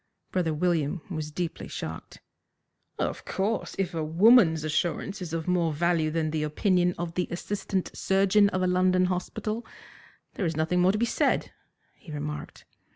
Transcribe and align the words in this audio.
Brother 0.31 0.51
William 0.51 1.01
was 1.11 1.29
deeply 1.29 1.67
shocked. 1.67 2.21
"Of 2.97 3.23
course, 3.23 3.75
if 3.77 3.93
a 3.93 4.03
woman's 4.03 4.63
assurance 4.63 5.21
is 5.21 5.31
of 5.31 5.47
more 5.47 5.71
value 5.71 6.09
than 6.09 6.31
the 6.31 6.41
opinion 6.41 6.95
of 6.97 7.13
the 7.13 7.27
assistant 7.29 7.91
surgeon 7.95 8.49
of 8.49 8.63
a 8.63 8.65
London 8.67 9.05
hospital, 9.05 9.63
there 10.33 10.45
is 10.47 10.57
nothing 10.57 10.81
more 10.81 10.91
to 10.91 10.97
be 10.97 11.05
said," 11.05 11.51
he 11.93 12.11
remarked. 12.11 12.65